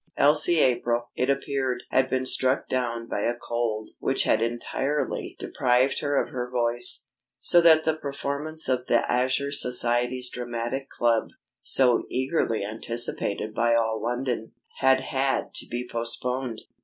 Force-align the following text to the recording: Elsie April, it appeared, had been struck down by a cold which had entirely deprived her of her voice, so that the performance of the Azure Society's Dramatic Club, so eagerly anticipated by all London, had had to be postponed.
Elsie 0.17 0.57
April, 0.57 1.11
it 1.15 1.29
appeared, 1.29 1.83
had 1.91 2.09
been 2.09 2.25
struck 2.25 2.67
down 2.67 3.05
by 3.07 3.19
a 3.19 3.35
cold 3.37 3.89
which 3.99 4.23
had 4.23 4.41
entirely 4.41 5.35
deprived 5.37 5.99
her 5.99 6.19
of 6.19 6.29
her 6.31 6.49
voice, 6.49 7.05
so 7.39 7.61
that 7.61 7.83
the 7.83 7.93
performance 7.95 8.67
of 8.67 8.87
the 8.87 9.07
Azure 9.11 9.51
Society's 9.51 10.31
Dramatic 10.31 10.89
Club, 10.89 11.29
so 11.61 12.05
eagerly 12.09 12.65
anticipated 12.65 13.53
by 13.53 13.75
all 13.75 14.01
London, 14.01 14.53
had 14.79 15.01
had 15.01 15.53
to 15.53 15.67
be 15.67 15.87
postponed. 15.87 16.63